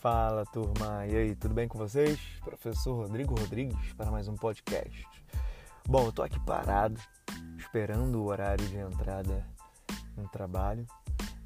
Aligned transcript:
Fala 0.00 0.46
turma, 0.46 1.04
e 1.08 1.16
aí, 1.16 1.34
tudo 1.34 1.52
bem 1.52 1.66
com 1.66 1.76
vocês? 1.76 2.20
Professor 2.44 2.94
Rodrigo 2.94 3.34
Rodrigues 3.34 3.92
para 3.94 4.12
mais 4.12 4.28
um 4.28 4.36
podcast. 4.36 5.04
Bom, 5.88 6.04
eu 6.04 6.12
tô 6.12 6.22
aqui 6.22 6.38
parado, 6.38 7.00
esperando 7.58 8.22
o 8.22 8.26
horário 8.26 8.64
de 8.68 8.76
entrada 8.76 9.44
no 10.16 10.28
trabalho 10.28 10.86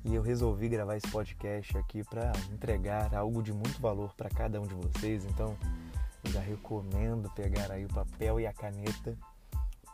e 0.05 0.15
eu 0.15 0.21
resolvi 0.21 0.69
gravar 0.69 0.99
esse 0.99 1.09
podcast 1.09 1.79
aqui 1.79 2.05
para 2.05 2.31
entregar 2.53 3.15
algo 3.15 3.43
de 3.43 3.55
muito 3.55 3.81
valor 3.81 4.13
para 4.15 4.29
cada 4.29 4.61
um 4.61 4.67
de 4.67 4.75
vocês. 4.75 5.25
Então, 5.25 5.57
eu 6.23 6.31
já 6.31 6.41
recomendo 6.41 7.31
pegar 7.31 7.73
aí 7.73 7.87
o 7.87 7.89
papel 7.89 8.39
e 8.39 8.47
a 8.47 8.53
caneta, 8.53 9.17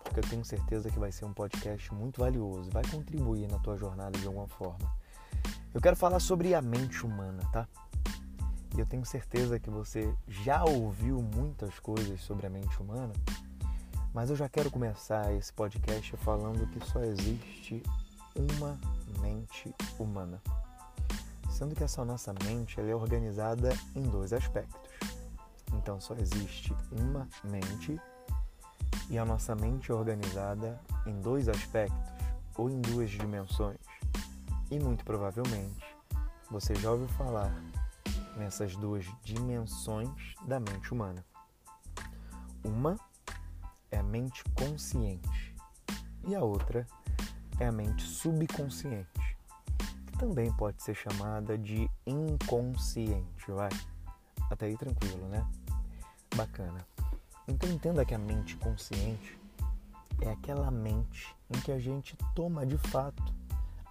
porque 0.03 0.19
eu 0.19 0.29
tenho 0.29 0.45
certeza 0.45 0.91
que 0.91 0.99
vai 0.99 1.13
ser 1.13 1.27
um 1.27 1.33
podcast 1.33 1.95
muito 1.95 2.21
valioso, 2.21 2.73
vai 2.73 2.83
contribuir 2.91 3.47
na 3.47 3.61
tua 3.61 3.77
jornada 3.77 4.19
de 4.19 4.27
alguma 4.27 4.49
forma. 4.49 4.93
Eu 5.73 5.81
quero 5.81 5.95
falar 5.95 6.19
sobre 6.19 6.57
a 6.57 6.61
mente 6.61 7.07
humana, 7.07 7.49
tá? 7.53 7.69
E 8.79 8.81
eu 8.81 8.87
tenho 8.87 9.05
certeza 9.05 9.59
que 9.59 9.69
você 9.69 10.15
já 10.29 10.63
ouviu 10.63 11.21
muitas 11.21 11.81
coisas 11.81 12.21
sobre 12.21 12.47
a 12.47 12.51
mente 12.51 12.81
humana, 12.81 13.13
mas 14.15 14.31
eu 14.31 14.37
já 14.37 14.49
quero 14.49 14.71
começar 14.71 15.35
esse 15.35 15.53
podcast 15.53 16.17
falando 16.19 16.65
que 16.69 16.89
só 16.89 17.01
existe 17.01 17.83
uma 18.37 18.79
mente 19.21 19.75
humana. 19.99 20.41
Sendo 21.51 21.75
que 21.75 21.83
essa 21.83 22.05
nossa 22.05 22.33
mente 22.45 22.81
é 22.81 22.95
organizada 22.95 23.71
em 23.97 24.03
dois 24.03 24.33
aspectos. 24.33 24.81
Então 25.75 26.01
só 26.01 26.15
existe 26.15 26.73
uma 26.93 27.29
mente 27.43 28.01
e 29.11 29.19
a 29.19 29.25
nossa 29.25 29.57
mente 29.57 29.91
é 29.91 29.95
organizada 29.95 30.81
em 31.05 31.21
dois 31.21 31.49
aspectos 31.49 32.13
ou 32.57 32.71
em 32.71 32.81
duas 32.81 33.11
dimensões. 33.11 33.81
E 34.71 34.79
muito 34.79 35.05
provavelmente 35.05 35.85
você 36.49 36.77
já 36.77 36.93
ouviu 36.93 37.09
falar 37.09 37.53
nessas 38.39 38.77
duas 38.77 39.05
dimensões 39.23 40.35
da 40.47 40.59
mente 40.61 40.93
humana. 40.93 41.25
Uma 42.65 42.99
é 43.91 43.99
a 43.99 44.03
mente 44.03 44.43
consciente 44.55 45.55
e 46.27 46.35
a 46.35 46.43
outra 46.43 46.87
é 47.59 47.67
a 47.67 47.73
mente 47.73 48.03
subconsciente, 48.03 49.37
que 50.07 50.19
também 50.19 50.53
pode 50.53 50.83
ser 50.83 50.95
chamada 50.95 51.59
de 51.59 51.91
inconsciente, 52.07 53.51
vai? 53.51 53.71
Até 54.51 54.67
aí 54.67 54.77
tranquilo, 54.77 55.29
né? 55.29 55.47
Bacana. 56.37 56.87
Então 57.47 57.69
entenda 57.71 58.05
que 58.05 58.15
a 58.15 58.19
mente 58.19 58.57
consciente 58.57 59.39
é 60.21 60.31
aquela 60.31 60.71
mente 60.71 61.35
em 61.51 61.61
que 61.61 61.73
a 61.73 61.79
gente 61.79 62.17
toma 62.35 62.67
de 62.67 62.77
fato 62.77 63.35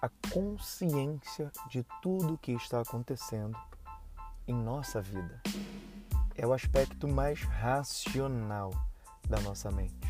a 0.01 0.09
consciência 0.31 1.51
de 1.69 1.83
tudo 2.01 2.37
que 2.37 2.51
está 2.51 2.81
acontecendo 2.81 3.57
em 4.47 4.53
nossa 4.53 5.01
vida. 5.01 5.41
É 6.35 6.45
o 6.47 6.53
aspecto 6.53 7.07
mais 7.07 7.41
racional 7.41 8.71
da 9.27 9.39
nossa 9.41 9.69
mente. 9.69 10.07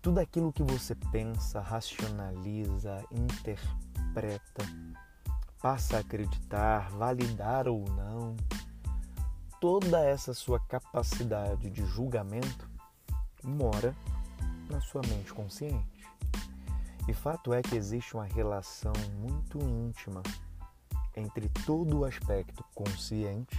Tudo 0.00 0.20
aquilo 0.20 0.52
que 0.52 0.62
você 0.62 0.94
pensa, 0.94 1.60
racionaliza, 1.60 3.04
interpreta, 3.10 4.64
passa 5.60 5.96
a 5.96 6.00
acreditar, 6.00 6.88
validar 6.90 7.66
ou 7.66 7.84
não, 7.90 8.36
toda 9.60 10.04
essa 10.04 10.32
sua 10.32 10.60
capacidade 10.60 11.68
de 11.68 11.84
julgamento 11.84 12.70
mora 13.42 13.94
na 14.70 14.80
sua 14.80 15.02
mente 15.02 15.32
consciente. 15.32 16.06
E 17.08 17.14
fato 17.14 17.52
é 17.52 17.62
que 17.62 17.74
existe 17.74 18.14
uma 18.14 18.24
relação 18.24 18.92
muito 19.18 19.58
íntima 19.58 20.22
entre 21.18 21.48
todo 21.66 21.98
o 21.98 22.04
aspecto 22.04 22.64
consciente 22.74 23.58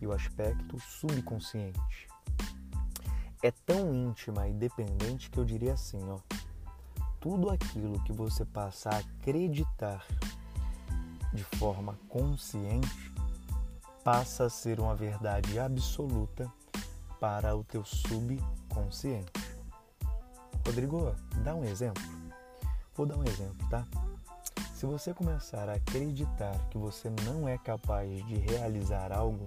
e 0.00 0.06
o 0.06 0.12
aspecto 0.12 0.78
subconsciente. 0.80 2.08
É 3.42 3.50
tão 3.50 3.94
íntima 3.94 4.48
e 4.48 4.52
dependente 4.52 5.30
que 5.30 5.38
eu 5.38 5.44
diria 5.44 5.74
assim, 5.74 6.00
ó, 6.08 6.18
tudo 7.20 7.50
aquilo 7.50 8.02
que 8.04 8.12
você 8.12 8.44
passa 8.44 8.90
a 8.90 8.98
acreditar 8.98 10.06
de 11.32 11.44
forma 11.44 11.98
consciente 12.08 13.12
passa 14.02 14.46
a 14.46 14.50
ser 14.50 14.80
uma 14.80 14.94
verdade 14.94 15.58
absoluta 15.58 16.50
para 17.20 17.54
o 17.54 17.62
teu 17.62 17.84
subconsciente. 17.84 19.30
Rodrigo, 20.66 21.14
dá 21.44 21.54
um 21.54 21.64
exemplo. 21.64 22.02
Vou 22.94 23.06
dar 23.06 23.16
um 23.16 23.24
exemplo, 23.24 23.68
tá? 23.68 23.86
Se 24.80 24.86
você 24.86 25.12
começar 25.12 25.68
a 25.68 25.74
acreditar 25.74 26.58
que 26.70 26.78
você 26.78 27.10
não 27.26 27.46
é 27.46 27.58
capaz 27.58 28.24
de 28.24 28.36
realizar 28.36 29.12
algo, 29.12 29.44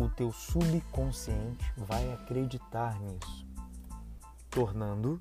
o 0.00 0.08
teu 0.08 0.32
subconsciente 0.32 1.70
vai 1.76 2.10
acreditar 2.14 2.98
nisso, 2.98 3.46
tornando 4.48 5.20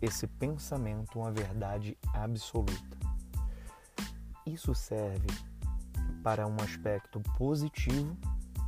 esse 0.00 0.26
pensamento 0.26 1.18
uma 1.18 1.30
verdade 1.30 1.98
absoluta. 2.14 2.96
Isso 4.46 4.74
serve 4.74 5.28
para 6.22 6.46
um 6.46 6.56
aspecto 6.62 7.20
positivo 7.36 8.16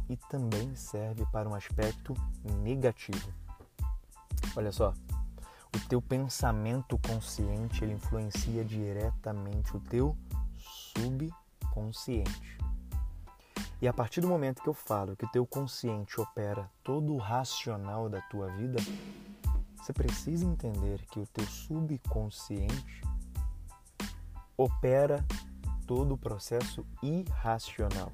e 0.07 0.19
também 0.29 0.77
serve 0.77 1.25
para 1.33 1.49
um 1.49 1.55
aspecto 1.55 2.13
negativo. 2.63 3.33
Olha 4.55 4.71
só, 4.71 4.93
o 5.75 5.89
teu 5.89 6.01
pensamento 6.01 6.99
consciente 6.99 7.85
ele 7.85 7.95
influencia 7.95 8.65
diretamente 8.65 9.77
o 9.77 9.81
teu 9.81 10.17
subconsciente. 10.95 12.59
E 13.81 13.87
a 13.87 13.93
partir 13.93 14.21
do 14.21 14.29
momento 14.29 14.63
que 14.63 14.69
eu 14.69 14.75
falo 14.75 15.17
que 15.17 15.25
o 15.25 15.31
teu 15.31 15.47
consciente 15.47 16.21
opera 16.21 16.69
todo 16.83 17.15
o 17.15 17.19
racional 17.19 18.09
da 18.09 18.21
tua 18.23 18.49
vida, 18.49 18.79
você 19.77 19.93
precisa 19.93 20.45
entender 20.45 21.07
que 21.07 21.21
o 21.21 21.27
teu 21.27 21.47
subconsciente 21.47 23.03
opera 24.57 25.25
todo 25.87 26.15
o 26.15 26.19
processo 26.19 26.85
irracional. 27.03 28.13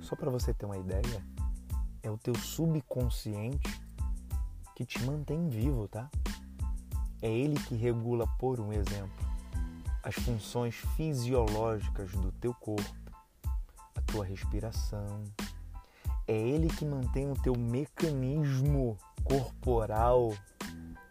Só 0.00 0.14
para 0.14 0.30
você 0.30 0.54
ter 0.54 0.64
uma 0.64 0.78
ideia, 0.78 1.24
é 2.02 2.10
o 2.10 2.16
teu 2.16 2.34
subconsciente 2.34 3.79
que 4.80 4.86
te 4.86 5.04
mantém 5.04 5.46
vivo, 5.46 5.86
tá? 5.86 6.10
É 7.20 7.28
ele 7.30 7.60
que 7.64 7.74
regula, 7.74 8.26
por 8.38 8.58
um 8.58 8.72
exemplo, 8.72 9.12
as 10.02 10.14
funções 10.14 10.74
fisiológicas 10.96 12.10
do 12.12 12.32
teu 12.32 12.54
corpo, 12.54 13.12
a 13.94 14.00
tua 14.06 14.24
respiração. 14.24 15.22
É 16.26 16.32
ele 16.32 16.68
que 16.68 16.86
mantém 16.86 17.30
o 17.30 17.34
teu 17.34 17.54
mecanismo 17.58 18.96
corporal 19.22 20.32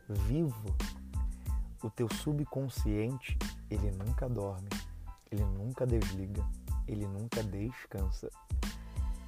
vivo. 0.08 0.76
O 1.84 1.92
teu 1.92 2.12
subconsciente, 2.12 3.38
ele 3.70 3.92
nunca 3.92 4.28
dorme, 4.28 4.70
ele 5.32 5.46
nunca 5.46 5.86
desliga, 5.86 6.44
ele 6.88 7.06
nunca 7.06 7.44
descansa. 7.44 8.32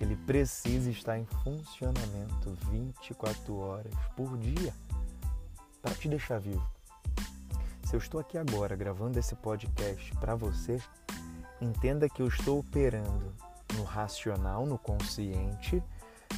Ele 0.01 0.15
precisa 0.15 0.89
estar 0.89 1.19
em 1.19 1.25
funcionamento 1.43 2.57
24 2.71 3.55
horas 3.55 3.93
por 4.15 4.35
dia 4.35 4.73
para 5.79 5.93
te 5.93 6.09
deixar 6.09 6.39
vivo. 6.39 6.67
Se 7.83 7.95
eu 7.95 7.99
estou 7.99 8.19
aqui 8.19 8.35
agora 8.35 8.75
gravando 8.75 9.19
esse 9.19 9.35
podcast 9.35 10.11
para 10.15 10.33
você, 10.33 10.81
entenda 11.61 12.09
que 12.09 12.19
eu 12.19 12.27
estou 12.27 12.59
operando 12.59 13.31
no 13.75 13.83
racional, 13.83 14.65
no 14.65 14.75
consciente, 14.75 15.83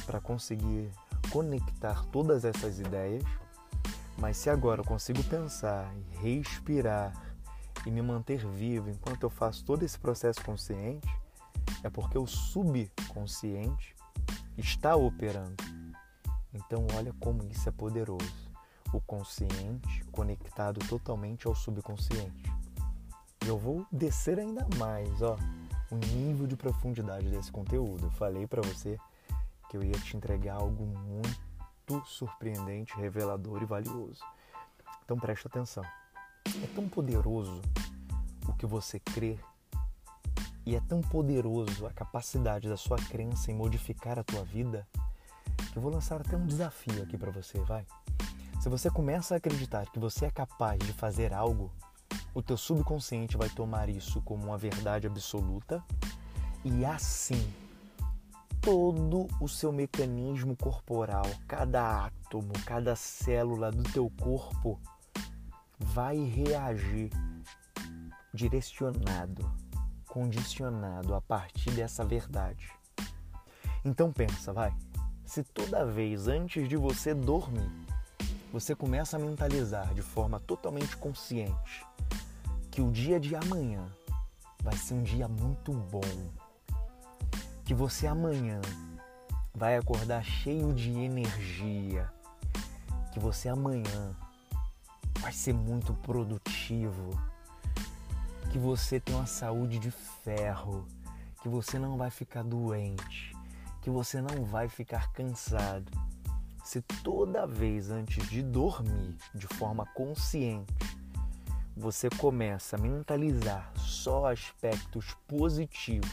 para 0.04 0.20
conseguir 0.20 0.90
conectar 1.30 2.04
todas 2.12 2.44
essas 2.44 2.78
ideias. 2.78 3.24
Mas 4.18 4.36
se 4.36 4.50
agora 4.50 4.82
eu 4.82 4.84
consigo 4.84 5.24
pensar 5.24 5.90
e 5.96 6.16
respirar 6.18 7.14
e 7.86 7.90
me 7.90 8.02
manter 8.02 8.46
vivo 8.46 8.90
enquanto 8.90 9.22
eu 9.22 9.30
faço 9.30 9.64
todo 9.64 9.84
esse 9.84 9.98
processo 9.98 10.44
consciente, 10.44 11.08
é 11.84 11.90
porque 11.90 12.16
o 12.18 12.26
subconsciente 12.26 13.94
está 14.56 14.96
operando. 14.96 15.62
Então, 16.52 16.86
olha 16.96 17.12
como 17.20 17.44
isso 17.44 17.68
é 17.68 17.72
poderoso. 17.72 18.50
O 18.92 19.00
consciente 19.02 20.02
conectado 20.10 20.78
totalmente 20.88 21.46
ao 21.46 21.54
subconsciente. 21.54 22.50
E 23.44 23.48
eu 23.48 23.58
vou 23.58 23.86
descer 23.92 24.38
ainda 24.38 24.66
mais, 24.78 25.20
ó, 25.20 25.36
o 25.90 25.96
nível 25.96 26.46
de 26.46 26.56
profundidade 26.56 27.28
desse 27.28 27.52
conteúdo. 27.52 28.06
Eu 28.06 28.10
falei 28.12 28.46
para 28.46 28.62
você 28.62 28.98
que 29.68 29.76
eu 29.76 29.84
ia 29.84 29.98
te 29.98 30.16
entregar 30.16 30.54
algo 30.54 30.86
muito 30.86 32.06
surpreendente, 32.06 32.96
revelador 32.96 33.62
e 33.62 33.66
valioso. 33.66 34.24
Então 35.04 35.18
preste 35.18 35.46
atenção. 35.46 35.84
É 36.62 36.66
tão 36.74 36.88
poderoso 36.88 37.60
o 38.48 38.54
que 38.54 38.64
você 38.64 38.98
crê 38.98 39.38
e 40.66 40.74
é 40.74 40.80
tão 40.80 41.00
poderoso 41.00 41.86
a 41.86 41.90
capacidade 41.90 42.68
da 42.68 42.76
sua 42.76 42.96
crença 42.96 43.50
em 43.50 43.54
modificar 43.54 44.18
a 44.18 44.24
tua 44.24 44.44
vida 44.44 44.86
que 45.72 45.78
eu 45.78 45.82
vou 45.82 45.92
lançar 45.92 46.20
até 46.20 46.36
um 46.36 46.46
desafio 46.46 47.02
aqui 47.02 47.16
para 47.16 47.30
você, 47.30 47.58
vai. 47.60 47.86
Se 48.60 48.68
você 48.68 48.90
começa 48.90 49.34
a 49.34 49.36
acreditar 49.36 49.86
que 49.90 49.98
você 49.98 50.26
é 50.26 50.30
capaz 50.30 50.78
de 50.78 50.92
fazer 50.92 51.34
algo, 51.34 51.70
o 52.32 52.42
teu 52.42 52.56
subconsciente 52.56 53.36
vai 53.36 53.48
tomar 53.48 53.88
isso 53.88 54.22
como 54.22 54.44
uma 54.46 54.58
verdade 54.58 55.06
absoluta 55.06 55.84
e 56.64 56.84
assim 56.84 57.52
todo 58.60 59.28
o 59.40 59.48
seu 59.48 59.70
mecanismo 59.70 60.56
corporal, 60.56 61.26
cada 61.46 62.06
átomo, 62.06 62.52
cada 62.64 62.96
célula 62.96 63.70
do 63.70 63.82
teu 63.82 64.10
corpo 64.18 64.80
vai 65.78 66.16
reagir 66.16 67.10
direcionado, 68.32 69.52
condicionado 70.14 71.12
a 71.12 71.20
partir 71.20 71.72
dessa 71.72 72.04
verdade. 72.04 72.70
Então 73.84 74.12
pensa, 74.12 74.52
vai. 74.52 74.72
Se 75.24 75.42
toda 75.42 75.84
vez 75.84 76.28
antes 76.28 76.68
de 76.68 76.76
você 76.76 77.12
dormir, 77.12 77.68
você 78.52 78.76
começa 78.76 79.16
a 79.16 79.18
mentalizar 79.18 79.92
de 79.92 80.02
forma 80.02 80.38
totalmente 80.38 80.96
consciente 80.96 81.84
que 82.70 82.80
o 82.80 82.92
dia 82.92 83.18
de 83.18 83.34
amanhã 83.34 83.84
vai 84.62 84.76
ser 84.76 84.94
um 84.94 85.02
dia 85.02 85.26
muito 85.26 85.72
bom, 85.72 86.00
que 87.64 87.74
você 87.74 88.06
amanhã 88.06 88.60
vai 89.52 89.76
acordar 89.76 90.22
cheio 90.22 90.72
de 90.72 90.92
energia, 90.92 92.08
que 93.12 93.18
você 93.18 93.48
amanhã 93.48 94.14
vai 95.18 95.32
ser 95.32 95.54
muito 95.54 95.92
produtivo, 95.92 97.10
que 98.50 98.58
você 98.58 99.00
tem 99.00 99.14
uma 99.14 99.26
saúde 99.26 99.78
de 99.78 99.90
ferro, 99.90 100.86
que 101.42 101.48
você 101.48 101.78
não 101.78 101.96
vai 101.96 102.10
ficar 102.10 102.42
doente, 102.42 103.34
que 103.80 103.90
você 103.90 104.20
não 104.20 104.44
vai 104.44 104.68
ficar 104.68 105.12
cansado. 105.12 105.90
Se 106.64 106.80
toda 107.02 107.46
vez 107.46 107.90
antes 107.90 108.28
de 108.28 108.42
dormir, 108.42 109.16
de 109.34 109.46
forma 109.46 109.84
consciente, 109.86 110.72
você 111.76 112.08
começa 112.08 112.76
a 112.76 112.78
mentalizar 112.78 113.72
só 113.76 114.30
aspectos 114.30 115.14
positivos 115.26 116.10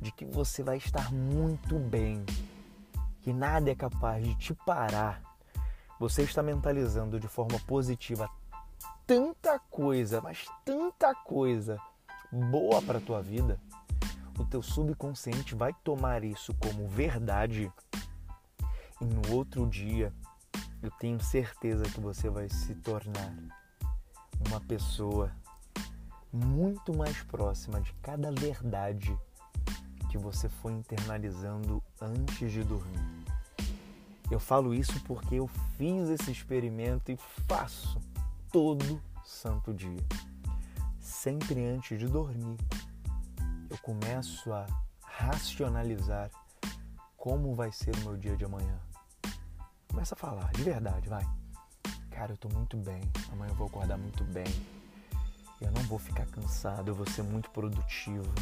de 0.00 0.10
que 0.12 0.24
você 0.24 0.62
vai 0.62 0.78
estar 0.78 1.12
muito 1.12 1.78
bem, 1.78 2.24
que 3.20 3.32
nada 3.32 3.70
é 3.70 3.74
capaz 3.74 4.24
de 4.24 4.34
te 4.36 4.54
parar, 4.54 5.22
você 5.98 6.22
está 6.22 6.42
mentalizando 6.42 7.18
de 7.18 7.26
forma 7.26 7.58
positiva 7.60 8.30
tanta 9.08 9.58
coisa, 9.58 10.20
mas 10.20 10.46
tanta 10.66 11.14
coisa 11.14 11.80
boa 12.30 12.82
para 12.82 13.00
tua 13.00 13.22
vida, 13.22 13.58
o 14.38 14.44
teu 14.44 14.62
subconsciente 14.62 15.54
vai 15.54 15.74
tomar 15.82 16.22
isso 16.22 16.54
como 16.60 16.86
verdade 16.86 17.72
e 19.00 19.04
no 19.06 19.34
outro 19.34 19.66
dia 19.66 20.12
eu 20.82 20.90
tenho 20.90 21.18
certeza 21.22 21.84
que 21.84 21.98
você 21.98 22.28
vai 22.28 22.50
se 22.50 22.74
tornar 22.74 23.34
uma 24.46 24.60
pessoa 24.60 25.32
muito 26.30 26.94
mais 26.94 27.22
próxima 27.22 27.80
de 27.80 27.94
cada 28.02 28.30
verdade 28.30 29.18
que 30.10 30.18
você 30.18 30.50
foi 30.50 30.72
internalizando 30.72 31.82
antes 31.98 32.52
de 32.52 32.62
dormir. 32.62 33.24
Eu 34.30 34.38
falo 34.38 34.74
isso 34.74 35.02
porque 35.04 35.36
eu 35.36 35.48
fiz 35.78 36.10
esse 36.10 36.30
experimento 36.30 37.10
e 37.10 37.16
faço 37.48 37.98
todo 38.50 39.00
santo 39.24 39.74
dia. 39.74 40.04
Sempre 41.00 41.66
antes 41.66 41.98
de 41.98 42.06
dormir, 42.06 42.56
eu 43.68 43.76
começo 43.78 44.52
a 44.52 44.66
racionalizar 45.02 46.30
como 47.16 47.54
vai 47.54 47.70
ser 47.72 47.94
o 47.96 48.00
meu 48.00 48.16
dia 48.16 48.36
de 48.36 48.44
amanhã. 48.44 48.78
Começa 49.88 50.14
a 50.14 50.18
falar, 50.18 50.50
de 50.52 50.62
verdade, 50.62 51.08
vai. 51.08 51.26
Cara, 52.10 52.32
eu 52.32 52.36
tô 52.36 52.48
muito 52.48 52.76
bem. 52.78 53.02
Amanhã 53.32 53.50
eu 53.50 53.56
vou 53.56 53.66
acordar 53.66 53.98
muito 53.98 54.24
bem. 54.24 54.46
Eu 55.60 55.70
não 55.72 55.82
vou 55.82 55.98
ficar 55.98 56.26
cansado, 56.26 56.88
eu 56.88 56.94
vou 56.94 57.06
ser 57.06 57.22
muito 57.22 57.50
produtivo. 57.50 58.32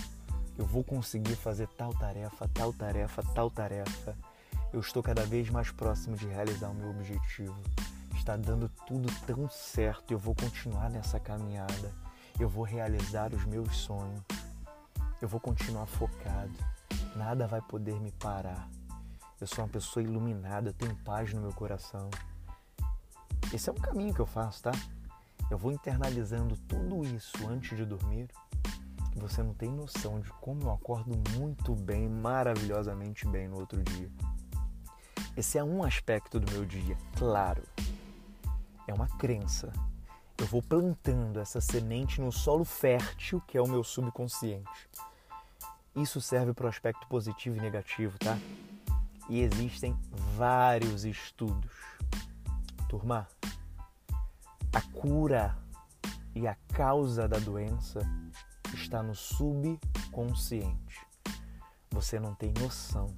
Eu 0.56 0.66
vou 0.66 0.84
conseguir 0.84 1.34
fazer 1.34 1.66
tal 1.68 1.92
tarefa, 1.94 2.48
tal 2.48 2.72
tarefa, 2.72 3.22
tal 3.34 3.50
tarefa. 3.50 4.16
Eu 4.72 4.80
estou 4.80 5.02
cada 5.02 5.24
vez 5.24 5.50
mais 5.50 5.70
próximo 5.70 6.16
de 6.16 6.26
realizar 6.26 6.68
o 6.68 6.74
meu 6.74 6.90
objetivo 6.90 7.56
está 8.26 8.36
dando 8.36 8.68
tudo 8.84 9.08
tão 9.24 9.48
certo, 9.48 10.10
eu 10.10 10.18
vou 10.18 10.34
continuar 10.34 10.90
nessa 10.90 11.20
caminhada, 11.20 11.94
eu 12.40 12.48
vou 12.48 12.64
realizar 12.64 13.32
os 13.32 13.44
meus 13.44 13.76
sonhos, 13.76 14.20
eu 15.22 15.28
vou 15.28 15.38
continuar 15.38 15.86
focado, 15.86 16.52
nada 17.14 17.46
vai 17.46 17.62
poder 17.62 18.00
me 18.00 18.10
parar. 18.10 18.68
Eu 19.40 19.46
sou 19.46 19.64
uma 19.64 19.70
pessoa 19.70 20.02
iluminada, 20.02 20.70
eu 20.70 20.72
tenho 20.72 20.96
paz 21.04 21.32
no 21.32 21.40
meu 21.40 21.52
coração. 21.52 22.10
Esse 23.54 23.70
é 23.70 23.72
um 23.72 23.76
caminho 23.76 24.12
que 24.12 24.20
eu 24.20 24.26
faço, 24.26 24.64
tá? 24.64 24.72
Eu 25.48 25.56
vou 25.56 25.70
internalizando 25.70 26.56
tudo 26.66 27.04
isso 27.04 27.46
antes 27.46 27.76
de 27.76 27.84
dormir. 27.84 28.28
Você 29.14 29.40
não 29.40 29.54
tem 29.54 29.70
noção 29.70 30.18
de 30.18 30.30
como 30.40 30.62
eu 30.62 30.72
acordo 30.72 31.16
muito 31.38 31.76
bem, 31.76 32.08
maravilhosamente 32.08 33.24
bem 33.28 33.46
no 33.46 33.60
outro 33.60 33.80
dia. 33.84 34.10
Esse 35.36 35.58
é 35.58 35.62
um 35.62 35.84
aspecto 35.84 36.40
do 36.40 36.50
meu 36.50 36.64
dia, 36.64 36.98
claro 37.16 37.62
é 38.86 38.94
uma 38.94 39.08
crença. 39.18 39.72
Eu 40.38 40.46
vou 40.46 40.62
plantando 40.62 41.40
essa 41.40 41.60
semente 41.60 42.20
no 42.20 42.30
solo 42.30 42.64
fértil 42.64 43.40
que 43.46 43.56
é 43.56 43.62
o 43.62 43.66
meu 43.66 43.82
subconsciente. 43.82 44.88
Isso 45.94 46.20
serve 46.20 46.52
para 46.52 46.66
o 46.66 46.68
aspecto 46.68 47.06
positivo 47.06 47.56
e 47.56 47.60
negativo, 47.60 48.18
tá? 48.18 48.38
E 49.28 49.40
existem 49.40 49.96
vários 50.36 51.04
estudos. 51.04 51.72
Turma, 52.88 53.26
a 54.72 54.82
cura 54.92 55.56
e 56.34 56.46
a 56.46 56.54
causa 56.74 57.26
da 57.26 57.38
doença 57.38 58.00
está 58.74 59.02
no 59.02 59.14
subconsciente. 59.14 61.00
Você 61.90 62.20
não 62.20 62.34
tem 62.34 62.52
noção 62.60 63.16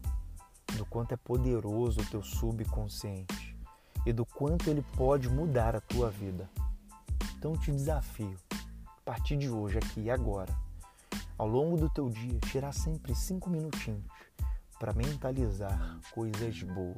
do 0.76 0.86
quanto 0.86 1.12
é 1.12 1.16
poderoso 1.16 2.00
o 2.00 2.06
teu 2.06 2.22
subconsciente 2.22 3.37
e 4.08 4.12
do 4.12 4.24
quanto 4.24 4.70
ele 4.70 4.82
pode 4.96 5.28
mudar 5.28 5.76
a 5.76 5.82
tua 5.82 6.08
vida. 6.08 6.48
Então 7.36 7.54
te 7.58 7.70
desafio, 7.70 8.34
a 8.50 9.00
partir 9.04 9.36
de 9.36 9.50
hoje, 9.50 9.76
aqui 9.76 10.00
e 10.00 10.10
agora, 10.10 10.56
ao 11.36 11.46
longo 11.46 11.76
do 11.76 11.90
teu 11.90 12.08
dia, 12.08 12.40
tirar 12.46 12.72
sempre 12.72 13.14
cinco 13.14 13.50
minutinhos 13.50 14.02
para 14.78 14.94
mentalizar 14.94 15.98
coisas 16.10 16.62
boas. 16.62 16.96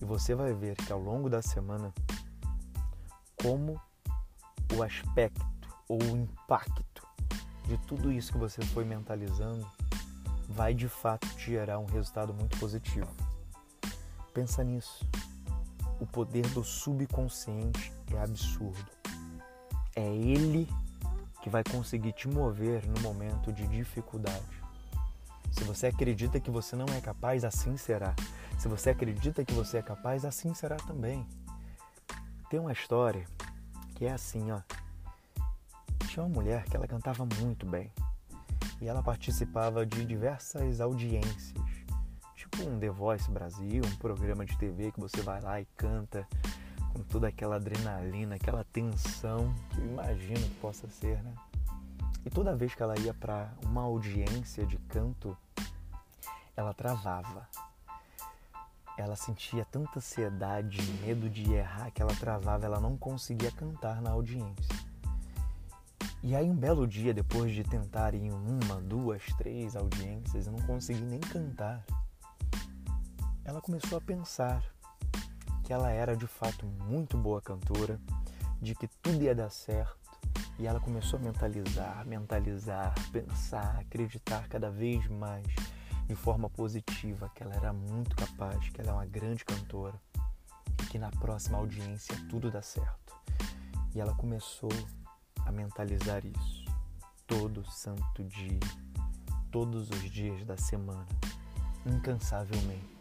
E 0.00 0.04
você 0.06 0.34
vai 0.34 0.54
ver 0.54 0.76
que 0.76 0.90
ao 0.90 0.98
longo 0.98 1.28
da 1.28 1.42
semana, 1.42 1.92
como 3.42 3.78
o 4.74 4.82
aspecto 4.82 5.68
ou 5.90 6.02
o 6.02 6.16
impacto 6.16 7.06
de 7.66 7.76
tudo 7.86 8.10
isso 8.10 8.32
que 8.32 8.38
você 8.38 8.62
foi 8.62 8.86
mentalizando 8.86 9.70
vai 10.48 10.72
de 10.72 10.88
fato 10.88 11.28
te 11.36 11.50
gerar 11.50 11.78
um 11.78 11.84
resultado 11.84 12.32
muito 12.32 12.58
positivo. 12.58 13.14
Pensa 14.32 14.64
nisso. 14.64 15.06
O 16.02 16.06
poder 16.06 16.44
do 16.48 16.64
subconsciente 16.64 17.92
é 18.12 18.18
absurdo. 18.20 18.90
É 19.94 20.04
ele 20.04 20.68
que 21.40 21.48
vai 21.48 21.62
conseguir 21.62 22.12
te 22.12 22.26
mover 22.26 22.84
no 22.88 23.00
momento 23.02 23.52
de 23.52 23.64
dificuldade. 23.68 24.60
Se 25.52 25.62
você 25.62 25.86
acredita 25.86 26.40
que 26.40 26.50
você 26.50 26.74
não 26.74 26.86
é 26.86 27.00
capaz, 27.00 27.44
assim 27.44 27.76
será. 27.76 28.16
Se 28.58 28.66
você 28.66 28.90
acredita 28.90 29.44
que 29.44 29.54
você 29.54 29.78
é 29.78 29.82
capaz, 29.82 30.24
assim 30.24 30.52
será 30.54 30.74
também. 30.74 31.24
Tem 32.50 32.58
uma 32.58 32.72
história 32.72 33.24
que 33.94 34.04
é 34.04 34.10
assim, 34.10 34.50
ó. 34.50 34.60
Tinha 36.08 36.26
uma 36.26 36.34
mulher 36.34 36.64
que 36.64 36.76
ela 36.76 36.88
cantava 36.88 37.24
muito 37.38 37.64
bem. 37.64 37.92
E 38.80 38.88
ela 38.88 39.04
participava 39.04 39.86
de 39.86 40.04
diversas 40.04 40.80
audiências 40.80 41.54
tipo 42.42 42.68
um 42.68 42.76
The 42.76 42.90
Voice 42.90 43.30
Brasil, 43.30 43.84
um 43.86 43.96
programa 43.96 44.44
de 44.44 44.56
TV 44.58 44.90
que 44.90 44.98
você 44.98 45.20
vai 45.22 45.40
lá 45.40 45.60
e 45.60 45.64
canta 45.76 46.26
com 46.92 47.00
toda 47.04 47.28
aquela 47.28 47.54
adrenalina, 47.54 48.34
aquela 48.34 48.64
tensão 48.64 49.54
que 49.70 49.78
eu 49.78 49.86
imagino 49.86 50.40
que 50.40 50.54
possa 50.56 50.88
ser, 50.88 51.22
né? 51.22 51.32
E 52.24 52.30
toda 52.30 52.56
vez 52.56 52.74
que 52.74 52.82
ela 52.82 52.98
ia 52.98 53.14
para 53.14 53.52
uma 53.64 53.82
audiência 53.82 54.66
de 54.66 54.76
canto, 54.88 55.36
ela 56.56 56.74
travava. 56.74 57.48
Ela 58.98 59.14
sentia 59.14 59.64
tanta 59.64 59.98
ansiedade, 59.98 60.82
medo 61.00 61.30
de 61.30 61.52
errar 61.52 61.92
que 61.92 62.02
ela 62.02 62.14
travava, 62.14 62.66
ela 62.66 62.80
não 62.80 62.96
conseguia 62.96 63.52
cantar 63.52 64.02
na 64.02 64.10
audiência. 64.10 64.74
E 66.24 66.34
aí 66.34 66.50
um 66.50 66.56
belo 66.56 66.86
dia, 66.88 67.14
depois 67.14 67.52
de 67.52 67.62
tentar 67.62 68.14
em 68.14 68.30
uma, 68.32 68.80
duas, 68.80 69.22
três 69.38 69.76
audiências, 69.76 70.46
eu 70.46 70.52
não 70.52 70.66
consegui 70.66 71.02
nem 71.02 71.20
cantar 71.20 71.84
ela 73.44 73.60
começou 73.60 73.98
a 73.98 74.00
pensar 74.00 74.62
que 75.64 75.72
ela 75.72 75.90
era 75.90 76.16
de 76.16 76.26
fato 76.26 76.66
muito 76.66 77.16
boa 77.16 77.40
cantora, 77.40 78.00
de 78.60 78.74
que 78.74 78.86
tudo 79.02 79.22
ia 79.22 79.34
dar 79.34 79.50
certo, 79.50 79.98
e 80.58 80.66
ela 80.66 80.78
começou 80.78 81.18
a 81.18 81.22
mentalizar, 81.22 82.06
mentalizar, 82.06 82.94
pensar, 83.10 83.78
acreditar 83.80 84.48
cada 84.48 84.70
vez 84.70 85.06
mais 85.08 85.46
de 86.06 86.14
forma 86.14 86.48
positiva 86.50 87.30
que 87.34 87.42
ela 87.42 87.54
era 87.54 87.72
muito 87.72 88.14
capaz, 88.14 88.68
que 88.68 88.80
ela 88.80 88.90
é 88.90 88.94
uma 88.94 89.06
grande 89.06 89.44
cantora 89.44 90.00
e 90.82 90.86
que 90.86 90.98
na 90.98 91.10
próxima 91.10 91.58
audiência 91.58 92.14
tudo 92.28 92.50
dá 92.50 92.62
certo. 92.62 93.14
E 93.94 94.00
ela 94.00 94.14
começou 94.14 94.70
a 95.44 95.50
mentalizar 95.50 96.24
isso 96.24 96.64
todo 97.26 97.64
santo 97.70 98.22
dia, 98.24 98.60
todos 99.50 99.90
os 99.90 100.10
dias 100.10 100.44
da 100.44 100.56
semana, 100.56 101.06
incansavelmente, 101.86 102.91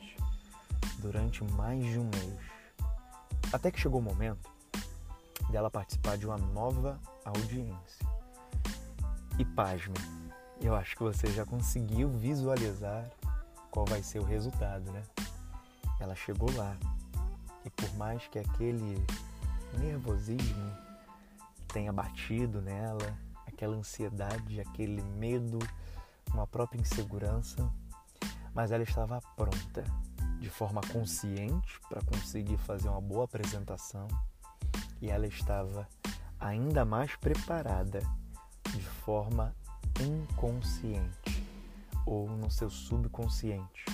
durante 1.01 1.43
mais 1.43 1.83
de 1.83 1.99
um 1.99 2.03
mês. 2.03 2.39
Até 3.51 3.71
que 3.71 3.79
chegou 3.79 3.99
o 3.99 4.03
momento 4.03 4.49
dela 5.49 5.69
participar 5.69 6.17
de 6.17 6.25
uma 6.25 6.37
nova 6.37 6.99
audiência. 7.25 8.05
E 9.37 9.43
pasme, 9.43 9.95
eu 10.61 10.75
acho 10.75 10.95
que 10.95 11.03
você 11.03 11.27
já 11.27 11.45
conseguiu 11.45 12.09
visualizar 12.09 13.09
qual 13.69 13.85
vai 13.85 14.03
ser 14.03 14.19
o 14.19 14.23
resultado, 14.23 14.91
né? 14.91 15.03
Ela 15.99 16.15
chegou 16.15 16.49
lá 16.55 16.77
e 17.65 17.69
por 17.69 17.93
mais 17.95 18.27
que 18.27 18.39
aquele 18.39 19.03
nervosismo 19.77 20.71
tenha 21.67 21.91
batido 21.91 22.61
nela, 22.61 23.17
aquela 23.47 23.75
ansiedade, 23.75 24.59
aquele 24.59 25.01
medo, 25.01 25.59
uma 26.33 26.47
própria 26.47 26.79
insegurança, 26.79 27.69
mas 28.53 28.71
ela 28.71 28.83
estava 28.83 29.21
pronta, 29.35 29.83
de 30.41 30.49
forma 30.49 30.81
consciente, 30.91 31.79
para 31.87 32.01
conseguir 32.01 32.57
fazer 32.57 32.89
uma 32.89 32.99
boa 32.99 33.25
apresentação 33.25 34.07
e 34.99 35.07
ela 35.07 35.27
estava 35.27 35.87
ainda 36.39 36.83
mais 36.83 37.15
preparada, 37.15 38.01
de 38.71 38.81
forma 38.81 39.55
inconsciente 39.99 41.47
ou 42.07 42.27
no 42.27 42.49
seu 42.49 42.71
subconsciente. 42.71 43.85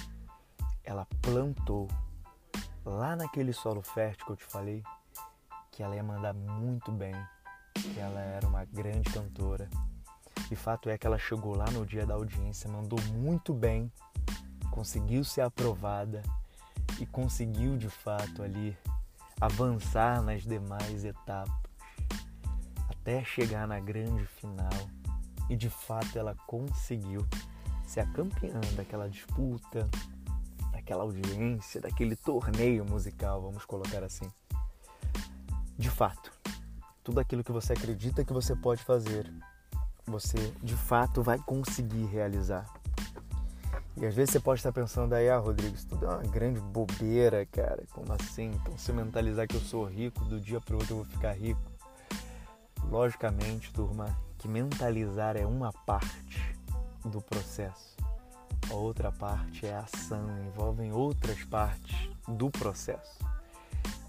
Ela 0.85 1.05
plantou 1.21 1.89
lá 2.85 3.13
naquele 3.13 3.51
solo 3.51 3.81
fértil 3.81 4.25
que 4.25 4.31
eu 4.31 4.37
te 4.37 4.45
falei 4.45 4.81
que 5.71 5.83
ela 5.83 5.95
ia 5.95 6.03
mandar 6.03 6.33
muito 6.33 6.93
bem, 6.93 7.13
que 7.73 7.99
ela 7.99 8.21
era 8.21 8.47
uma 8.47 8.63
grande 8.63 9.09
cantora. 9.11 9.69
E 10.49 10.55
fato 10.55 10.89
é 10.89 10.97
que 10.97 11.05
ela 11.05 11.17
chegou 11.17 11.55
lá 11.55 11.65
no 11.71 11.85
dia 11.85 12.05
da 12.05 12.13
audiência, 12.13 12.69
mandou 12.69 12.99
muito 13.13 13.53
bem, 13.53 13.91
conseguiu 14.77 15.23
ser 15.23 15.41
aprovada 15.41 16.21
e 16.99 17.05
conseguiu 17.07 17.75
de 17.77 17.89
fato 17.89 18.43
ali 18.43 18.77
avançar 19.41 20.21
nas 20.21 20.43
demais 20.43 21.03
etapas 21.03 21.51
até 22.87 23.25
chegar 23.25 23.67
na 23.67 23.79
grande 23.79 24.23
final. 24.27 24.69
E 25.49 25.55
de 25.55 25.67
fato 25.67 26.19
ela 26.19 26.35
conseguiu 26.45 27.25
ser 27.87 28.01
a 28.01 28.05
campeã 28.05 28.61
daquela 28.75 29.09
disputa, 29.09 29.89
daquela 30.71 31.01
audiência, 31.01 31.81
daquele 31.81 32.15
torneio 32.15 32.85
musical, 32.85 33.41
vamos 33.41 33.65
colocar 33.65 34.03
assim. 34.03 34.31
De 35.75 35.89
fato, 35.89 36.31
tudo 37.03 37.19
aquilo 37.19 37.43
que 37.43 37.51
você 37.51 37.73
acredita 37.73 38.23
que 38.23 38.31
você 38.31 38.55
pode 38.55 38.83
fazer, 38.83 39.27
você 40.05 40.37
de 40.61 40.75
fato 40.75 41.23
vai 41.23 41.39
conseguir 41.39 42.05
realizar. 42.05 42.76
E 43.99 44.05
às 44.05 44.13
vezes 44.13 44.31
você 44.31 44.39
pode 44.39 44.59
estar 44.59 44.71
pensando 44.71 45.13
aí, 45.13 45.27
ah, 45.27 45.39
Rodrigo, 45.39 45.75
isso 45.75 45.87
tudo 45.87 46.05
é 46.05 46.09
uma 46.09 46.23
grande 46.23 46.59
bobeira, 46.59 47.47
cara. 47.47 47.83
Como 47.91 48.13
assim? 48.13 48.51
Então, 48.51 48.77
se 48.77 48.93
mentalizar 48.93 49.47
que 49.47 49.55
eu 49.55 49.61
sou 49.61 49.85
rico, 49.85 50.23
do 50.25 50.39
dia 50.39 50.61
para 50.61 50.75
outro 50.75 50.93
eu 50.93 50.97
vou 50.97 51.05
ficar 51.05 51.33
rico. 51.33 51.59
Logicamente, 52.83 53.73
turma, 53.73 54.15
que 54.37 54.47
mentalizar 54.47 55.35
é 55.35 55.47
uma 55.47 55.73
parte 55.73 56.55
do 57.03 57.19
processo. 57.19 57.97
A 58.69 58.75
outra 58.75 59.11
parte 59.11 59.65
é 59.65 59.73
a 59.73 59.79
ação, 59.79 60.45
envolvem 60.45 60.91
outras 60.91 61.43
partes 61.45 62.09
do 62.27 62.51
processo. 62.51 63.17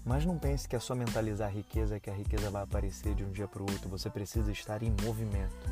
Mas 0.05 0.23
não 0.23 0.37
pense 0.37 0.67
que 0.67 0.75
é 0.75 0.79
só 0.79 0.93
mentalizar 0.93 1.51
riqueza 1.51 1.99
que 1.99 2.11
a 2.11 2.13
riqueza 2.13 2.51
vai 2.51 2.61
aparecer 2.61 3.15
de 3.15 3.23
um 3.23 3.31
dia 3.31 3.47
para 3.47 3.63
o 3.63 3.71
outro. 3.71 3.89
Você 3.89 4.09
precisa 4.09 4.51
estar 4.51 4.83
em 4.83 4.93
movimento. 5.03 5.67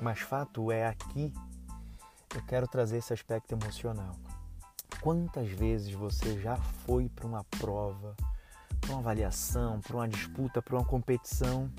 Mas 0.00 0.18
fato 0.18 0.72
é 0.72 0.86
aqui 0.86 1.32
eu 2.34 2.42
quero 2.42 2.66
trazer 2.68 2.98
esse 2.98 3.12
aspecto 3.12 3.52
emocional. 3.52 4.14
Quantas 5.00 5.48
vezes 5.50 5.92
você 5.92 6.38
já 6.40 6.56
foi 6.56 7.08
para 7.08 7.26
uma 7.26 7.44
prova, 7.58 8.14
para 8.80 8.90
uma 8.90 9.00
avaliação, 9.00 9.80
para 9.80 9.96
uma 9.96 10.08
disputa, 10.08 10.60
para 10.60 10.76
uma 10.76 10.84
competição 10.84 11.70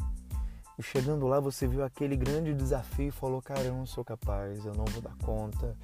e 0.82 0.84
chegando 0.84 1.28
lá 1.28 1.40
você 1.40 1.68
viu 1.68 1.84
aquele 1.84 2.16
grande 2.16 2.56
desafio 2.56 3.10
e 3.10 3.12
falou: 3.12 3.40
Cara, 3.40 3.62
eu 3.62 3.74
não 3.74 3.86
sou 3.86 4.04
capaz, 4.04 4.66
eu 4.66 4.74
não 4.74 4.86
vou 4.86 5.00
dar 5.00 5.16
conta, 5.24 5.78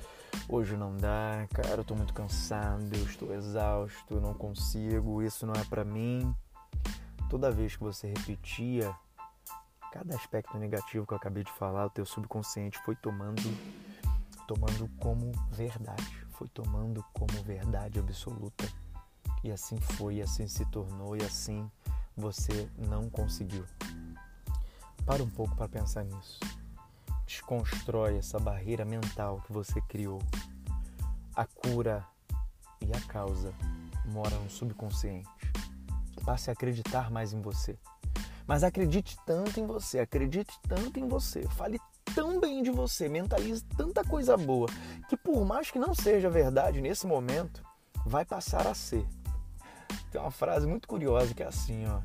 hoje 0.50 0.76
não 0.76 0.96
dá, 0.96 1.48
cara, 1.54 1.82
eu 1.82 1.84
tô 1.84 1.94
muito 1.94 2.16
cansado, 2.16 2.84
eu 2.92 3.04
estou 3.04 3.32
exausto, 3.32 4.16
eu 4.16 4.20
não 4.20 4.34
consigo, 4.34 5.22
isso 5.22 5.46
não 5.46 5.54
é 5.54 5.64
para 5.66 5.86
mim. 5.86 6.34
Toda 7.30 7.52
vez 7.52 7.76
que 7.76 7.84
você 7.84 8.08
repetia 8.08 8.92
cada 9.92 10.16
aspecto 10.16 10.58
negativo 10.58 11.06
que 11.06 11.14
eu 11.14 11.18
acabei 11.18 11.44
de 11.44 11.52
falar, 11.52 11.86
o 11.86 11.90
teu 11.92 12.06
subconsciente 12.06 12.80
foi 12.80 12.96
tomando 12.96 13.44
tomando 14.48 14.90
como 15.00 15.32
verdade, 15.52 16.26
foi 16.32 16.48
tomando 16.48 17.04
como 17.14 17.44
verdade 17.44 18.00
absoluta. 18.00 18.66
E 19.44 19.52
assim 19.52 19.78
foi, 19.78 20.16
e 20.16 20.22
assim 20.22 20.48
se 20.48 20.66
tornou, 20.66 21.16
e 21.16 21.22
assim 21.22 21.70
você 22.16 22.70
não 22.78 23.10
conseguiu. 23.10 23.66
Para 25.06 25.22
um 25.22 25.30
pouco 25.30 25.56
para 25.56 25.68
pensar 25.68 26.04
nisso. 26.04 26.40
Desconstrói 27.26 28.18
essa 28.18 28.40
barreira 28.40 28.86
mental 28.86 29.42
que 29.46 29.52
você 29.52 29.82
criou. 29.82 30.22
A 31.36 31.46
cura 31.46 32.06
e 32.82 32.92
a 32.92 33.02
causa 33.02 33.54
moram 34.06 34.42
no 34.44 34.50
subconsciente. 34.50 35.30
Passe 36.26 36.50
a 36.50 36.54
acreditar 36.54 37.12
mais 37.12 37.34
em 37.34 37.42
você. 37.42 37.78
Mas 38.48 38.64
acredite 38.64 39.18
tanto 39.26 39.60
em 39.60 39.68
você, 39.68 40.00
acredite 40.00 40.58
tanto 40.68 41.00
em 41.00 41.08
você, 41.08 41.44
fale 41.50 41.80
tão 42.18 42.40
bem 42.40 42.64
de 42.64 42.72
você, 42.72 43.08
mentalize 43.08 43.64
tanta 43.78 44.04
coisa 44.04 44.36
boa, 44.36 44.68
que 45.08 45.16
por 45.16 45.46
mais 45.46 45.70
que 45.70 45.78
não 45.78 45.94
seja 45.94 46.32
verdade 46.32 46.82
nesse 46.82 47.06
momento, 47.06 47.64
vai 48.04 48.26
passar 48.26 48.66
a 48.66 48.74
ser. 48.74 49.06
Tem 50.12 50.20
uma 50.20 50.32
frase 50.32 50.66
muito 50.66 50.88
curiosa 50.88 51.36
que 51.36 51.44
é 51.44 51.46
assim, 51.46 51.86
ó. 51.86 52.02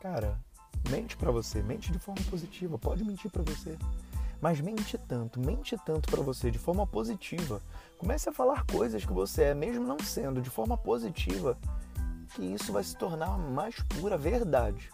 Cara, 0.00 0.40
mente 0.90 1.16
para 1.16 1.30
você, 1.30 1.62
mente 1.62 1.92
de 1.92 2.00
forma 2.00 2.20
positiva, 2.28 2.76
pode 2.76 3.04
mentir 3.04 3.30
para 3.30 3.44
você. 3.44 3.78
Mas 4.40 4.60
mente 4.60 4.98
tanto, 4.98 5.38
mente 5.38 5.76
tanto 5.86 6.10
para 6.10 6.20
você 6.20 6.50
de 6.50 6.58
forma 6.58 6.84
positiva. 6.84 7.62
Comece 7.98 8.28
a 8.28 8.32
falar 8.32 8.66
coisas 8.66 9.04
que 9.04 9.12
você 9.12 9.44
é, 9.44 9.54
mesmo 9.54 9.86
não 9.86 10.00
sendo, 10.00 10.42
de 10.42 10.50
forma 10.50 10.76
positiva, 10.76 11.56
que 12.34 12.42
isso 12.42 12.72
vai 12.72 12.82
se 12.82 12.96
tornar 12.96 13.38
mais 13.38 13.76
pura 13.82 14.18
verdade. 14.18 14.90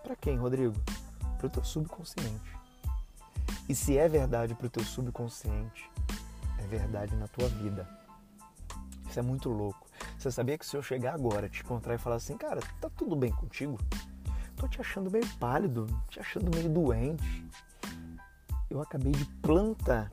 Para 0.00 0.14
quem, 0.14 0.36
Rodrigo? 0.36 0.76
Para 1.38 1.48
o 1.48 1.50
teu 1.50 1.64
subconsciente. 1.64 2.57
E 3.68 3.74
se 3.74 3.98
é 3.98 4.08
verdade 4.08 4.54
para 4.54 4.66
o 4.66 4.70
teu 4.70 4.82
subconsciente, 4.82 5.90
é 6.58 6.66
verdade 6.66 7.14
na 7.16 7.28
tua 7.28 7.48
vida. 7.48 7.86
Isso 9.08 9.18
é 9.18 9.22
muito 9.22 9.50
louco. 9.50 9.86
Você 10.18 10.30
sabia 10.30 10.56
que 10.56 10.64
se 10.64 10.76
eu 10.76 10.82
chegar 10.82 11.14
agora, 11.14 11.48
te 11.48 11.60
encontrar 11.62 11.94
e 11.94 11.98
falar 11.98 12.16
assim, 12.16 12.36
cara, 12.36 12.60
tá 12.80 12.88
tudo 12.90 13.14
bem 13.14 13.30
contigo? 13.30 13.78
Tô 14.56 14.66
te 14.66 14.80
achando 14.80 15.10
meio 15.10 15.26
pálido, 15.36 15.86
te 16.08 16.18
achando 16.18 16.50
meio 16.54 16.68
doente. 16.68 17.46
Eu 18.70 18.80
acabei 18.80 19.12
de 19.12 19.24
plantar 19.42 20.10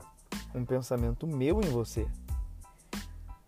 um 0.54 0.64
pensamento 0.64 1.26
meu 1.26 1.60
em 1.60 1.68
você. 1.68 2.06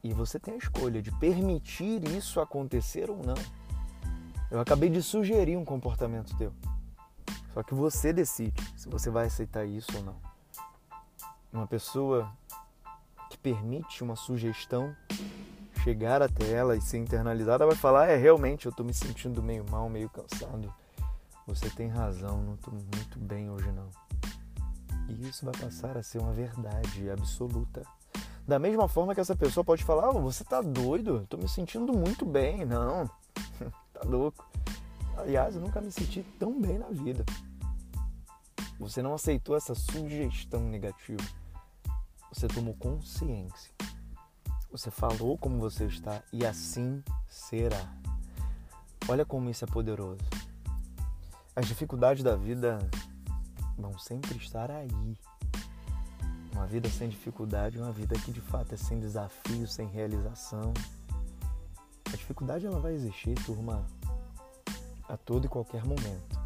E 0.02 0.12
você 0.12 0.38
tem 0.38 0.54
a 0.54 0.58
escolha 0.58 1.02
de 1.02 1.10
permitir 1.12 2.02
isso 2.16 2.40
acontecer 2.40 3.10
ou 3.10 3.18
não. 3.18 3.34
Eu 4.50 4.60
acabei 4.60 4.88
de 4.88 5.02
sugerir 5.02 5.56
um 5.56 5.64
comportamento 5.64 6.36
teu. 6.36 6.52
Só 7.52 7.62
que 7.62 7.74
você 7.74 8.12
decide 8.12 8.62
se 8.76 8.88
você 8.88 9.10
vai 9.10 9.26
aceitar 9.26 9.64
isso 9.64 9.96
ou 9.96 10.02
não. 10.02 10.16
Uma 11.52 11.66
pessoa 11.66 12.30
que 13.30 13.38
permite 13.38 14.02
uma 14.02 14.16
sugestão 14.16 14.94
chegar 15.82 16.20
até 16.20 16.50
ela 16.50 16.76
e 16.76 16.80
ser 16.80 16.98
internalizada 16.98 17.66
vai 17.66 17.76
falar: 17.76 18.08
é, 18.08 18.16
realmente 18.16 18.66
eu 18.66 18.70
estou 18.70 18.84
me 18.84 18.92
sentindo 18.92 19.42
meio 19.42 19.64
mal, 19.70 19.88
meio 19.88 20.10
cansado. 20.10 20.72
Você 21.46 21.70
tem 21.70 21.88
razão, 21.88 22.42
não 22.42 22.54
estou 22.54 22.74
muito 22.74 23.18
bem 23.18 23.50
hoje 23.50 23.72
não. 23.72 23.88
E 25.08 25.28
isso 25.28 25.44
vai 25.44 25.54
passar 25.58 25.96
a 25.96 26.02
ser 26.02 26.18
uma 26.18 26.32
verdade 26.32 27.08
absoluta. 27.10 27.82
Da 28.46 28.58
mesma 28.58 28.88
forma 28.88 29.14
que 29.14 29.20
essa 29.20 29.36
pessoa 29.36 29.64
pode 29.64 29.84
falar: 29.84 30.10
oh, 30.10 30.20
você 30.20 30.42
está 30.42 30.60
doido, 30.60 31.22
estou 31.22 31.40
me 31.40 31.48
sentindo 31.48 31.92
muito 31.92 32.26
bem. 32.26 32.64
Não, 32.64 33.06
tá 33.92 34.00
louco. 34.04 34.47
Aliás, 35.28 35.54
eu 35.54 35.60
nunca 35.60 35.78
me 35.78 35.92
senti 35.92 36.22
tão 36.38 36.58
bem 36.58 36.78
na 36.78 36.88
vida. 36.88 37.22
Você 38.80 39.02
não 39.02 39.12
aceitou 39.12 39.54
essa 39.54 39.74
sugestão 39.74 40.62
negativa. 40.70 41.22
Você 42.32 42.48
tomou 42.48 42.72
consciência. 42.72 43.70
Você 44.70 44.90
falou 44.90 45.36
como 45.36 45.58
você 45.58 45.84
está 45.84 46.22
e 46.32 46.46
assim 46.46 47.04
será. 47.28 47.94
Olha 49.06 49.26
como 49.26 49.50
isso 49.50 49.66
é 49.66 49.68
poderoso. 49.68 50.24
As 51.54 51.66
dificuldades 51.66 52.24
da 52.24 52.34
vida 52.34 52.78
vão 53.76 53.98
sempre 53.98 54.34
estar 54.38 54.70
aí. 54.70 55.18
Uma 56.54 56.66
vida 56.66 56.88
sem 56.88 57.06
dificuldade 57.06 57.76
é 57.76 57.82
uma 57.82 57.92
vida 57.92 58.18
que 58.18 58.32
de 58.32 58.40
fato 58.40 58.72
é 58.72 58.78
sem 58.78 58.98
desafio, 58.98 59.68
sem 59.68 59.86
realização. 59.88 60.72
A 62.10 62.16
dificuldade 62.16 62.64
ela 62.64 62.80
vai 62.80 62.94
existir, 62.94 63.34
turma, 63.44 63.86
a 65.08 65.16
todo 65.16 65.46
e 65.46 65.48
qualquer 65.48 65.84
momento. 65.84 66.38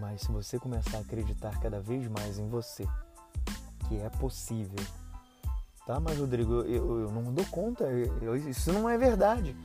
Mas 0.00 0.22
se 0.22 0.32
você 0.32 0.58
começar 0.58 0.98
a 0.98 1.00
acreditar 1.00 1.58
cada 1.60 1.80
vez 1.80 2.06
mais 2.08 2.38
em 2.38 2.48
você, 2.48 2.86
que 3.88 3.96
é 3.98 4.08
possível. 4.10 4.84
Tá, 5.86 6.00
mas 6.00 6.18
Rodrigo, 6.18 6.62
eu, 6.62 7.00
eu 7.02 7.12
não 7.12 7.32
dou 7.32 7.44
conta, 7.46 7.84
eu, 7.84 8.36
isso 8.36 8.72
não 8.72 8.88
é 8.88 8.98
verdade. 8.98 9.56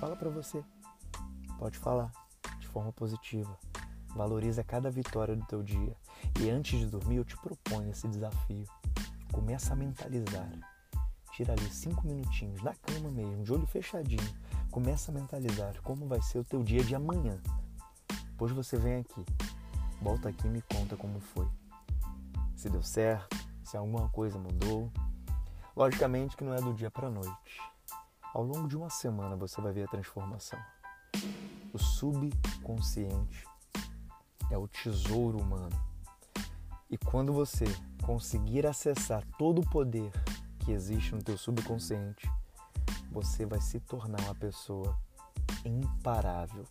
Fala 0.00 0.16
para 0.16 0.28
você. 0.28 0.64
Pode 1.58 1.78
falar 1.78 2.10
de 2.58 2.66
forma 2.66 2.92
positiva. 2.92 3.56
Valoriza 4.16 4.64
cada 4.64 4.90
vitória 4.90 5.36
do 5.36 5.44
teu 5.46 5.62
dia. 5.62 5.96
E 6.40 6.50
antes 6.50 6.78
de 6.78 6.86
dormir, 6.86 7.16
eu 7.16 7.24
te 7.24 7.36
proponho 7.36 7.90
esse 7.90 8.08
desafio. 8.08 8.64
Começa 9.32 9.72
a 9.72 9.76
mentalizar. 9.76 10.50
Tira 11.32 11.52
ali 11.52 11.70
cinco 11.70 12.06
minutinhos, 12.06 12.60
na 12.62 12.74
cama 12.74 13.10
mesmo, 13.10 13.44
de 13.44 13.52
olho 13.52 13.66
fechadinho. 13.66 14.34
Começa 14.70 15.10
a 15.10 15.14
mentalizar 15.14 15.74
como 15.82 16.06
vai 16.06 16.22
ser 16.22 16.38
o 16.38 16.44
teu 16.44 16.62
dia 16.62 16.84
de 16.84 16.94
amanhã. 16.94 17.40
Depois 18.30 18.52
você 18.52 18.76
vem 18.76 19.00
aqui, 19.00 19.26
volta 20.00 20.28
aqui 20.28 20.46
e 20.46 20.50
me 20.50 20.62
conta 20.62 20.96
como 20.96 21.18
foi. 21.18 21.48
Se 22.54 22.70
deu 22.70 22.80
certo, 22.80 23.36
se 23.64 23.76
alguma 23.76 24.08
coisa 24.10 24.38
mudou. 24.38 24.88
Logicamente 25.74 26.36
que 26.36 26.44
não 26.44 26.54
é 26.54 26.60
do 26.60 26.72
dia 26.72 26.88
para 26.88 27.10
noite. 27.10 27.60
Ao 28.32 28.44
longo 28.44 28.68
de 28.68 28.76
uma 28.76 28.88
semana 28.90 29.34
você 29.34 29.60
vai 29.60 29.72
ver 29.72 29.84
a 29.84 29.88
transformação. 29.88 30.58
O 31.72 31.78
subconsciente 31.78 33.44
é 34.52 34.56
o 34.56 34.68
tesouro 34.68 35.38
humano. 35.38 35.76
E 36.88 36.96
quando 36.96 37.32
você 37.32 37.64
conseguir 38.04 38.68
acessar 38.68 39.24
todo 39.36 39.62
o 39.62 39.68
poder 39.68 40.12
que 40.60 40.70
existe 40.70 41.12
no 41.12 41.22
teu 41.22 41.36
subconsciente, 41.36 42.30
você 43.10 43.44
vai 43.44 43.60
se 43.60 43.80
tornar 43.80 44.20
uma 44.22 44.34
pessoa 44.34 44.96
imparável, 45.64 46.64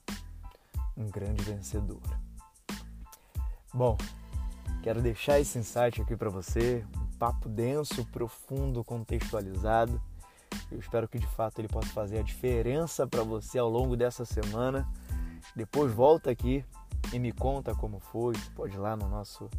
um 0.96 1.10
grande 1.10 1.44
vencedor. 1.44 2.02
Bom, 3.74 3.98
quero 4.82 5.02
deixar 5.02 5.40
esse 5.40 5.60
insight 5.60 6.02
aqui 6.02 6.16
para 6.16 6.30
você, 6.30 6.86
um 6.98 7.18
papo 7.18 7.50
denso, 7.50 8.06
profundo, 8.06 8.84
contextualizado. 8.84 10.02
Eu 10.72 10.80
espero 10.80 11.08
que 11.08 11.20
de 11.20 11.28
fato 11.28 11.60
ele 11.60 11.68
possa 11.68 11.90
fazer 11.90 12.20
a 12.20 12.24
diferença 12.24 13.06
para 13.06 13.24
você 13.24 13.60
ao 13.60 13.70
longo 13.70 13.96
dessa 13.96 14.26
semana. 14.26 14.88
Depois 15.56 15.94
volta 15.94 16.32
aqui 16.32 16.64
e 17.12 17.20
me 17.20 17.32
conta 17.32 17.76
como 17.76 18.00
foi. 18.00 18.36
Você 18.36 18.50
pode 18.52 18.76
ir 18.76 18.80
lá 18.80 18.96
no 18.96 19.08
nosso 19.08 19.50